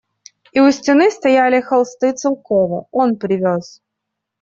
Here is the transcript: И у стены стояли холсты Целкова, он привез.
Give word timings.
И 0.51 0.59
у 0.59 0.71
стены 0.71 1.11
стояли 1.11 1.61
холсты 1.61 2.13
Целкова, 2.13 2.87
он 2.91 3.17
привез. 3.19 3.83